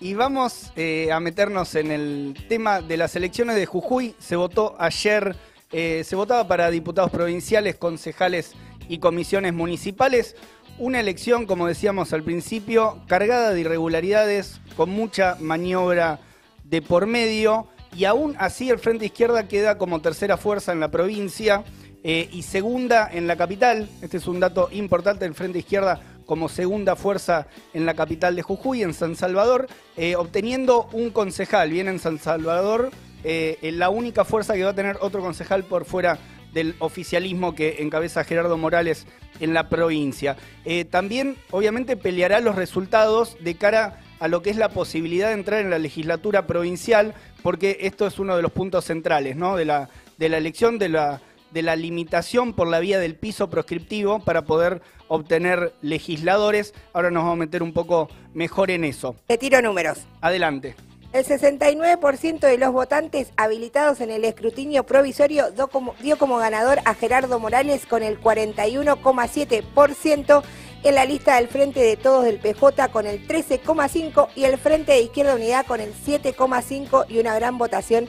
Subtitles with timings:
[0.00, 4.14] Y vamos eh, a meternos en el tema de las elecciones de Jujuy.
[4.20, 5.34] Se votó ayer,
[5.72, 8.52] eh, se votaba para diputados provinciales, concejales
[8.88, 10.36] y comisiones municipales.
[10.78, 16.20] Una elección, como decíamos al principio, cargada de irregularidades, con mucha maniobra
[16.62, 17.66] de por medio.
[17.96, 21.64] Y aún así el Frente Izquierda queda como tercera fuerza en la provincia
[22.04, 23.88] eh, y segunda en la capital.
[24.00, 25.24] Este es un dato importante.
[25.24, 29.66] El Frente Izquierda como segunda fuerza en la capital de Jujuy, en San Salvador,
[29.96, 31.70] eh, obteniendo un concejal.
[31.70, 32.90] Viene en San Salvador
[33.24, 36.18] eh, la única fuerza que va a tener otro concejal por fuera
[36.52, 39.06] del oficialismo que encabeza Gerardo Morales
[39.40, 40.36] en la provincia.
[40.66, 45.34] Eh, también, obviamente, peleará los resultados de cara a lo que es la posibilidad de
[45.34, 49.56] entrar en la legislatura provincial, porque esto es uno de los puntos centrales ¿no?
[49.56, 49.88] de, la,
[50.18, 54.44] de la elección de la de la limitación por la vía del piso proscriptivo para
[54.44, 56.74] poder obtener legisladores.
[56.92, 59.16] Ahora nos vamos a meter un poco mejor en eso.
[59.26, 60.06] Te tiro números.
[60.20, 60.76] Adelante.
[61.12, 65.94] El 69% de los votantes habilitados en el escrutinio provisorio dio como,
[66.36, 70.42] ganador a Gerardo Morales con el 41,7%,
[70.84, 74.92] en la lista del Frente de Todos del PJ con el 13,5% y el Frente
[74.92, 78.06] de Izquierda Unidad con el 7,5% y una gran votación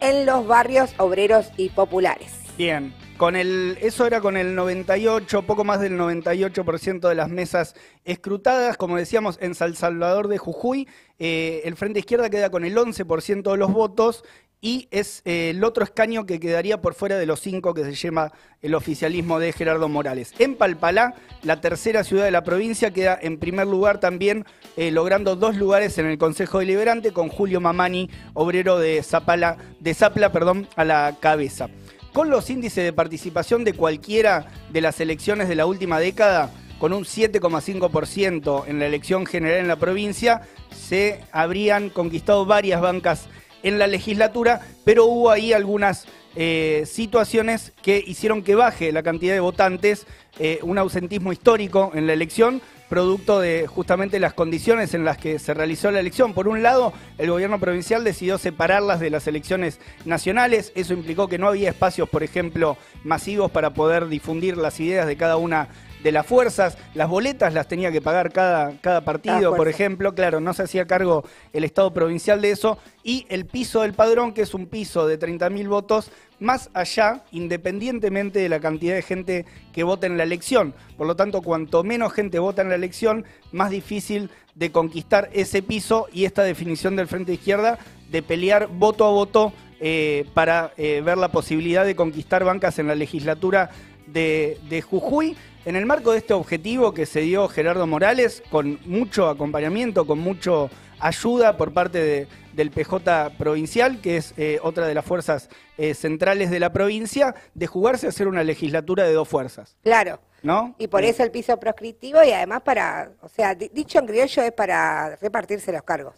[0.00, 2.40] en los barrios obreros y populares.
[2.58, 7.76] Bien, con el, eso era con el 98, poco más del 98% de las mesas
[8.04, 8.76] escrutadas.
[8.76, 10.88] Como decíamos, en San Salvador de Jujuy,
[11.20, 14.24] eh, el Frente Izquierda queda con el 11% de los votos
[14.60, 17.94] y es eh, el otro escaño que quedaría por fuera de los cinco que se
[17.94, 20.34] llama el oficialismo de Gerardo Morales.
[20.40, 24.44] En Palpalá, la tercera ciudad de la provincia, queda en primer lugar también,
[24.76, 29.94] eh, logrando dos lugares en el Consejo Deliberante, con Julio Mamani, obrero de Zapala, de
[29.94, 31.68] Zapla, perdón, a la cabeza.
[32.12, 36.92] Con los índices de participación de cualquiera de las elecciones de la última década, con
[36.92, 43.28] un 7,5% en la elección general en la provincia, se habrían conquistado varias bancas
[43.62, 49.34] en la legislatura, pero hubo ahí algunas eh, situaciones que hicieron que baje la cantidad
[49.34, 50.06] de votantes,
[50.38, 55.38] eh, un ausentismo histórico en la elección, producto de justamente las condiciones en las que
[55.38, 56.34] se realizó la elección.
[56.34, 60.72] Por un lado, el gobierno provincial decidió separarlas de las elecciones nacionales.
[60.74, 65.16] Eso implicó que no había espacios, por ejemplo, masivos para poder difundir las ideas de
[65.16, 65.68] cada una
[66.02, 66.76] de las fuerzas.
[66.94, 70.14] Las boletas las tenía que pagar cada, cada partido, por ejemplo.
[70.14, 72.78] Claro, no se hacía cargo el Estado provincial de eso.
[73.02, 78.40] Y el piso del padrón, que es un piso de 30.000 votos, más allá, independientemente
[78.40, 80.74] de la cantidad de gente que vota en la elección.
[80.96, 85.62] Por lo tanto, cuanto menos gente vota en la elección, más difícil de conquistar ese
[85.62, 87.78] piso y esta definición del Frente Izquierda
[88.10, 92.86] de pelear voto a voto eh, para eh, ver la posibilidad de conquistar bancas en
[92.86, 93.70] la legislatura
[94.06, 95.36] de, de Jujuy.
[95.64, 100.18] En el marco de este objetivo que se dio Gerardo Morales, con mucho acompañamiento, con
[100.18, 100.70] mucho
[101.02, 106.50] ayuda por parte del PJ provincial, que es eh, otra de las fuerzas eh, centrales
[106.50, 109.76] de la provincia, de jugarse a hacer una legislatura de dos fuerzas.
[109.82, 110.20] Claro.
[110.42, 110.74] ¿No?
[110.78, 114.52] Y por eso el piso proscriptivo y además para, o sea, dicho en criollo es
[114.52, 116.16] para repartirse los cargos.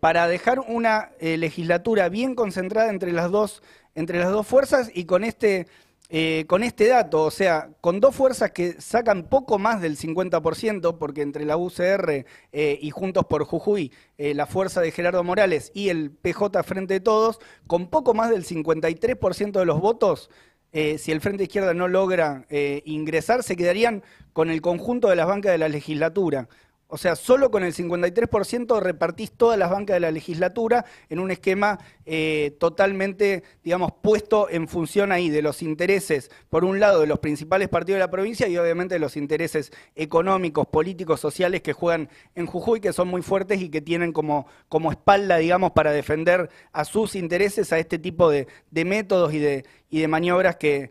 [0.00, 3.62] Para dejar una eh, legislatura bien concentrada entre las dos,
[3.94, 5.66] entre las dos fuerzas y con este
[6.08, 10.98] eh, con este dato, o sea, con dos fuerzas que sacan poco más del 50%,
[10.98, 15.72] porque entre la UCR eh, y Juntos por Jujuy, eh, la fuerza de Gerardo Morales
[15.74, 20.30] y el PJ Frente de Todos, con poco más del 53% de los votos,
[20.72, 22.44] si el Frente Izquierda no logra
[22.84, 24.02] ingresar, se quedarían
[24.34, 26.48] con el conjunto de las bancas de la legislatura.
[26.88, 31.32] O sea, solo con el 53% repartís todas las bancas de la legislatura en un
[31.32, 37.08] esquema eh, totalmente, digamos, puesto en función ahí de los intereses, por un lado, de
[37.08, 41.72] los principales partidos de la provincia y obviamente de los intereses económicos, políticos, sociales que
[41.72, 45.90] juegan en Jujuy, que son muy fuertes y que tienen como, como espalda, digamos, para
[45.90, 50.90] defender a sus intereses a este tipo de, métodos y de, maniobras que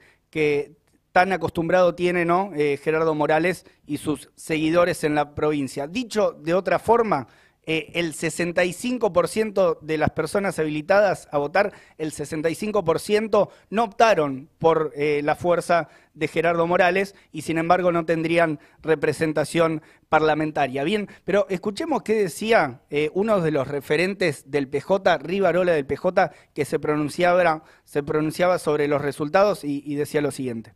[1.16, 2.52] tan acostumbrado tiene ¿no?
[2.58, 5.88] Eh, Gerardo Morales y sus seguidores en la provincia.
[5.88, 7.30] Dicho de otra forma,
[7.66, 15.22] eh, el 65% de las personas habilitadas a votar, el 65% no optaron por eh,
[15.24, 20.84] la fuerza de Gerardo Morales y sin embargo no tendrían representación parlamentaria.
[20.84, 22.82] Bien, pero escuchemos qué decía
[23.14, 28.90] uno de los referentes del PJ, Rivarola del PJ, que se pronunciaba, se pronunciaba sobre
[28.90, 30.74] los resultados y decía lo siguiente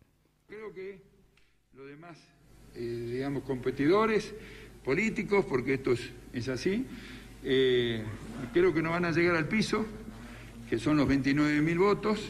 [2.75, 4.33] eh, digamos, competidores
[4.83, 5.93] políticos, porque esto
[6.33, 6.85] es, así.
[7.43, 8.03] Eh,
[8.53, 9.85] creo que no van a llegar al piso,
[10.69, 12.29] que son los 29 mil votos.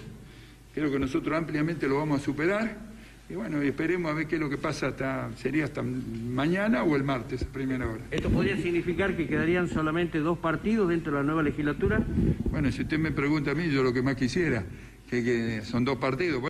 [0.74, 2.89] Creo que nosotros ampliamente lo vamos a superar.
[3.30, 6.95] Y bueno, esperemos a ver qué es lo que pasa hasta, sería hasta mañana o
[6.95, 8.03] el martes, a primera hora.
[8.09, 12.03] ¿Esto podría significar que quedarían solamente dos partidos dentro de la nueva legislatura?
[12.50, 14.65] Bueno, si usted me pregunta a mí, yo lo que más quisiera,
[15.07, 16.50] que, que son dos partidos.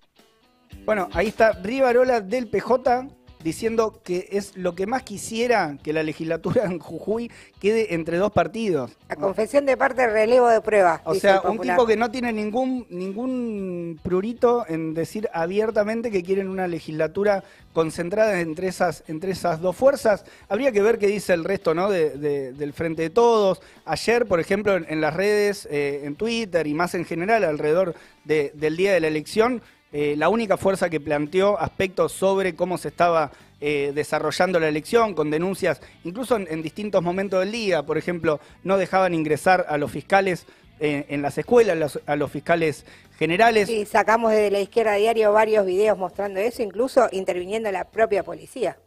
[0.90, 3.06] Bueno, ahí está Rivarola del PJ
[3.44, 7.32] diciendo que es lo que más quisiera que la legislatura en Jujuy
[7.62, 8.98] quede entre dos partidos.
[9.08, 11.04] La confesión de parte relevo de prueba.
[11.06, 16.50] O sea, un tipo que no tiene ningún, ningún prurito en decir abiertamente que quieren
[16.50, 20.26] una legislatura concentrada entre esas, entre esas dos fuerzas.
[20.48, 21.92] Habría que ver qué dice el resto ¿no?
[21.92, 23.62] del Frente de Todos.
[23.86, 27.94] Ayer, por ejemplo, en, las redes, eh, en Twitter y más en general alrededor
[28.26, 32.90] del día de la elección, eh, la única fuerza que planteó aspectos sobre cómo se
[32.90, 38.40] estaba eh, desarrollando la elección, con denuncias, incluso en, distintos momentos del día, por ejemplo,
[38.64, 40.46] no dejaban ingresar a los fiscales
[40.80, 42.86] eh, en las escuelas, a los fiscales
[43.18, 43.68] generales.
[43.68, 48.78] Y sacamos desde la izquierda diario varios videos mostrando eso, incluso interviniendo la propia policía.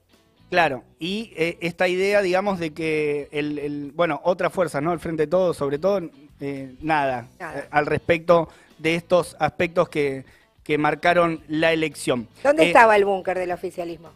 [0.50, 4.92] Claro, y esta idea, digamos, de que el, bueno, otra fuerza, ¿no?
[4.92, 6.02] El Frente de Todos, sobre todo,
[6.82, 7.28] nada,
[7.70, 10.26] al respecto de estos aspectos que,
[10.64, 12.28] que marcaron la elección.
[12.42, 14.10] ¿Dónde eh, estaba el búnker del oficialismo?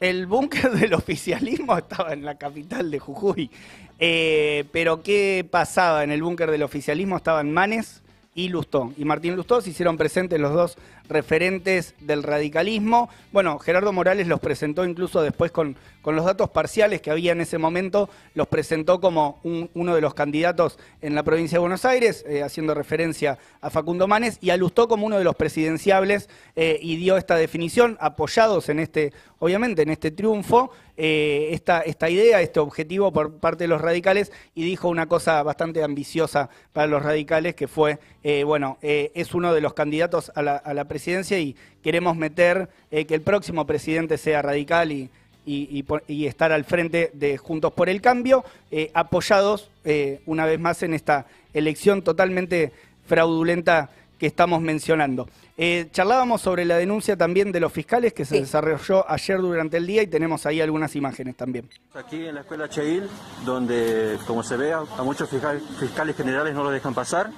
[0.00, 3.50] El búnker del oficialismo estaba en la capital de Jujuy.
[3.98, 7.16] Eh, pero ¿qué pasaba en el búnker del oficialismo?
[7.16, 8.02] Estaban Manes
[8.34, 8.92] y Lustó.
[8.96, 10.76] Y Martín Lustó se hicieron presentes los dos
[11.08, 13.08] referentes del radicalismo.
[13.32, 17.40] Bueno, Gerardo Morales los presentó incluso después con, con los datos parciales que había en
[17.40, 22.24] ese momento, los presentó como uno de los candidatos en la provincia de Buenos Aires,
[22.28, 26.96] eh, haciendo referencia a Facundo Manes, y alustó como uno de los presidenciables eh, y
[26.96, 32.60] dio esta definición, apoyados en este, obviamente, en este triunfo, eh, esta, esta idea, este
[32.60, 37.54] objetivo por parte de los radicales, y dijo una cosa bastante ambiciosa para los radicales,
[37.54, 37.98] que fue,
[38.44, 43.14] bueno, es uno de los candidatos a la, a presidencia y queremos meter eh, que
[43.14, 45.08] el próximo presidente sea radical y,
[45.46, 50.82] y, estar al frente de Juntos por el Cambio, eh, apoyados eh, una vez más
[50.82, 51.24] en esta
[51.54, 52.72] elección totalmente
[53.06, 53.88] fraudulenta
[54.22, 55.28] que estamos mencionando.
[55.56, 59.84] Eh, charlábamos sobre la denuncia también de los fiscales que se desarrolló ayer durante el
[59.84, 61.68] día y tenemos ahí algunas imágenes también.
[61.92, 63.08] Aquí en la escuela Cheil,
[63.44, 67.30] donde, como se ve, a muchos fiscales generales no lo dejan pasar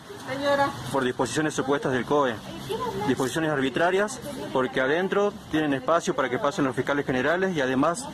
[0.93, 2.35] por disposiciones supuestas del COE.
[3.09, 4.21] Disposiciones arbitrarias,
[4.53, 8.07] porque adentro tienen espacio para que pasen los fiscales generales y además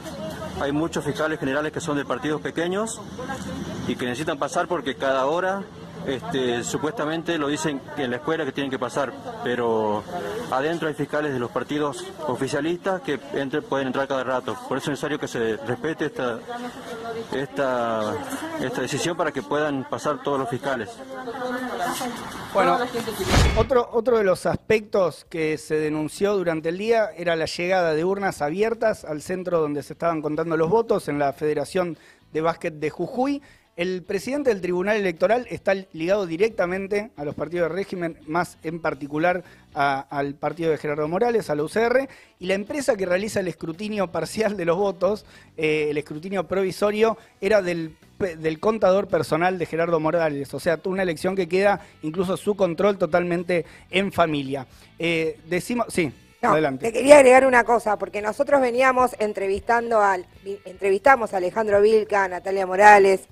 [0.61, 3.01] hay muchos fiscales generales que son de partidos pequeños
[3.89, 5.65] y que necesitan pasar porque cada hora
[6.07, 9.13] este, supuestamente lo dicen en la escuela que tienen que pasar,
[9.45, 10.03] pero
[10.51, 13.19] adentro hay fiscales de los partidos oficialistas que
[13.69, 14.57] pueden entrar cada rato.
[14.69, 16.39] Por eso es necesario que se respete esta,
[18.81, 20.91] decisión para que puedan pasar todos los fiscales.
[22.53, 22.79] Bueno,
[23.57, 28.43] otro de los aspectos que se denunció durante el día era la llegada de urnas
[28.43, 31.97] abiertas al centro donde se estaban contando los votos en la Federación
[32.33, 33.43] de Básquet de Jujuy.
[33.81, 38.79] El presidente del Tribunal Electoral está ligado directamente a los partidos de régimen, más en
[38.79, 39.43] particular
[39.73, 42.07] al partido de Gerardo Morales, a la UCR,
[42.39, 45.25] y la empresa que realiza el escrutinio parcial de los votos,
[45.57, 47.97] eh, el escrutinio provisorio, era del,
[48.61, 53.65] contador personal de Gerardo Morales, o sea, una elección que queda incluso su control totalmente
[53.91, 54.67] en familia.
[54.99, 56.13] Eh, decimos, sí.
[56.43, 56.87] Adelante.
[56.87, 60.27] Te quería agregar una cosa, porque nosotros veníamos entrevistando al,
[60.67, 63.27] entrevistamos a Alejandro Vilca, a Natalia Morales,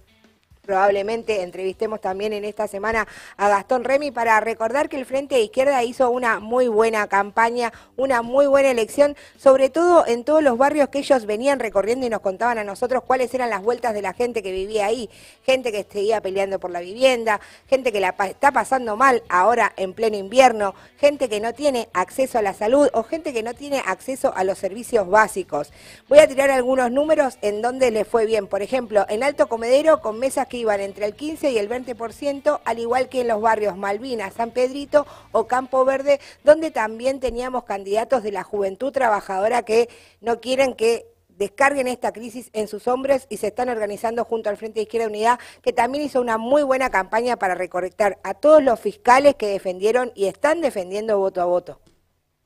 [0.68, 5.40] probablemente entrevistemos también en esta semana a Gastón Remy para recordar que el Frente de
[5.40, 10.58] Izquierda hizo una muy buena campaña, una muy buena elección, sobre todo en todos los
[10.58, 14.02] barrios que ellos venían recorriendo y nos contaban a nosotros cuáles eran las vueltas de
[14.02, 15.08] la gente que vivía ahí,
[15.42, 19.94] gente que seguía peleando por la vivienda, gente que la está pasando mal ahora en
[19.94, 23.82] pleno invierno, gente que no tiene acceso a la salud o gente que no tiene
[23.86, 25.72] acceso a los servicios básicos.
[26.10, 28.46] Voy a tirar algunos números en donde le fue bien.
[28.46, 32.60] Por ejemplo, en Alto Comedero con mesas que iban entre el 15 y el 20%,
[32.64, 37.64] al igual que en los barrios Malvinas, San Pedrito o Campo Verde, donde también teníamos
[37.64, 39.88] candidatos de la juventud trabajadora que
[40.20, 41.06] no quieren que
[41.38, 45.06] descarguen esta crisis en sus hombros y se están organizando junto al Frente de Izquierda
[45.06, 49.46] Unidad, que también hizo una muy buena campaña para recorrectar a todos los fiscales que
[49.46, 51.80] defendieron y están defendiendo voto a voto.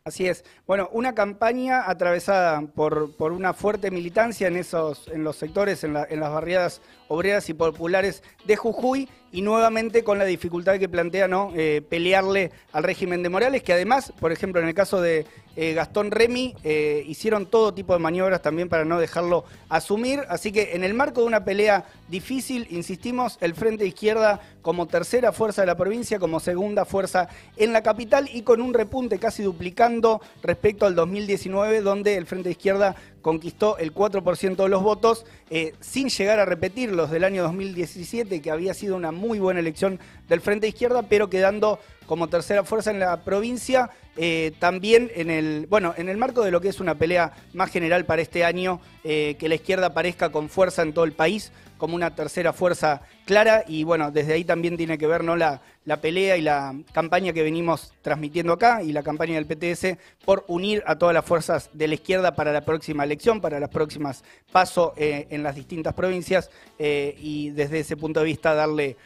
[0.04, 0.44] Así es.
[0.66, 5.96] Bueno, una campaña atravesada por, por una fuerte militancia en, esos, en los sectores, en,
[5.96, 11.26] en, las barriadas obreras y populares de Jujuy y nuevamente con la dificultad que plantea
[11.26, 11.52] ¿no?
[11.56, 15.74] Eh, pelearle al régimen de Morales, que además, por ejemplo, en el caso de eh,
[15.74, 20.20] Gastón Remy eh, hicieron todo tipo de maniobras también para no dejarlo asumir.
[20.28, 25.32] Así que en el marco de una pelea difícil, insistimos, el Frente Izquierda como tercera
[25.32, 29.42] fuerza de la provincia, como segunda fuerza en la capital y con un repunte casi
[29.42, 35.74] duplicando respecto al 2019, donde el Frente Izquierda conquistó el 4% de los votos, eh,
[35.80, 40.00] sin llegar a repetir los del año 2017, que había sido una muy buena elección
[40.32, 45.66] del Frente Izquierda, pero quedando como tercera fuerza en la provincia, eh, también en el,
[45.68, 48.80] bueno, en el marco de lo que es una pelea más general para este año,
[49.04, 53.02] eh, que la izquierda aparezca con fuerza en todo el país, como una tercera fuerza
[53.26, 55.36] clara, y bueno, desde ahí también tiene que ver ¿no?
[55.36, 59.98] la, la pelea y la campaña que venimos transmitiendo acá, y la campaña del PTS,
[60.24, 63.70] por unir a todas las fuerzas de la izquierda para la próxima elección, para las
[63.70, 68.96] próximas pasos eh, en las distintas provincias, y desde ese punto de vista darle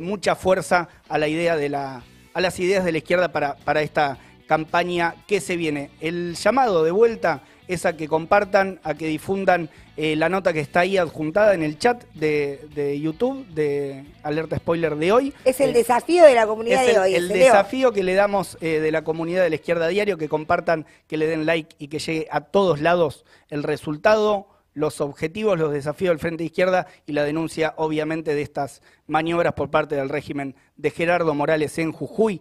[0.00, 2.02] mucha fuerza a la idea de la
[2.34, 5.90] a las ideas de la izquierda para, para esta campaña que se viene.
[6.00, 10.60] El llamado de vuelta es a que compartan, a que difundan eh, la nota que
[10.60, 15.34] está ahí adjuntada en el chat de, YouTube de Alerta Spoiler de hoy.
[15.44, 17.14] Es el eh, desafío de la comunidad de hoy.
[17.14, 20.84] El desafío que le damos eh, de la comunidad de la izquierda diario, que compartan,
[21.06, 25.72] que le den like y que llegue a todos lados el resultado los objetivos, los
[25.72, 30.54] desafíos del Frente Izquierda y la denuncia, obviamente, de estas maniobras por parte del régimen
[30.76, 32.40] de Gerardo Morales en Jujuy.